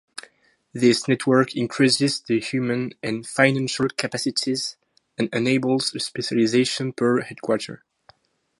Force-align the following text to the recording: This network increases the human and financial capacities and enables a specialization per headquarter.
This 0.73 1.07
network 1.07 1.55
increases 1.55 2.21
the 2.21 2.39
human 2.39 2.93
and 3.03 3.23
financial 3.23 3.87
capacities 3.87 4.75
and 5.15 5.29
enables 5.31 5.93
a 5.93 5.99
specialization 5.99 6.91
per 6.91 7.21
headquarter. 7.21 7.83